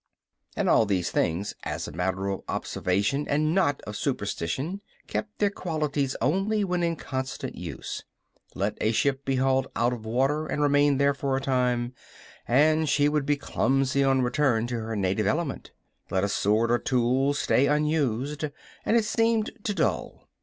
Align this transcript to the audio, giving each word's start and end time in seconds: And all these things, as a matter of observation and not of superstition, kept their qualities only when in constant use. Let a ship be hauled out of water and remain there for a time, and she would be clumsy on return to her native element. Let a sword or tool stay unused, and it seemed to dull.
And 0.55 0.67
all 0.67 0.87
these 0.87 1.11
things, 1.11 1.53
as 1.61 1.87
a 1.87 1.91
matter 1.91 2.27
of 2.29 2.41
observation 2.49 3.27
and 3.27 3.53
not 3.53 3.83
of 3.83 3.95
superstition, 3.95 4.81
kept 5.05 5.37
their 5.37 5.51
qualities 5.51 6.15
only 6.19 6.63
when 6.63 6.81
in 6.81 6.95
constant 6.95 7.53
use. 7.53 8.01
Let 8.55 8.79
a 8.81 8.93
ship 8.93 9.23
be 9.25 9.35
hauled 9.35 9.67
out 9.75 9.93
of 9.93 10.03
water 10.03 10.47
and 10.47 10.59
remain 10.59 10.97
there 10.97 11.13
for 11.13 11.37
a 11.37 11.39
time, 11.39 11.93
and 12.47 12.89
she 12.89 13.09
would 13.09 13.27
be 13.27 13.37
clumsy 13.37 14.03
on 14.03 14.23
return 14.23 14.65
to 14.69 14.79
her 14.79 14.95
native 14.95 15.27
element. 15.27 15.69
Let 16.09 16.23
a 16.23 16.29
sword 16.29 16.71
or 16.71 16.79
tool 16.79 17.35
stay 17.35 17.67
unused, 17.67 18.45
and 18.83 18.97
it 18.97 19.05
seemed 19.05 19.51
to 19.65 19.73
dull. 19.75 20.27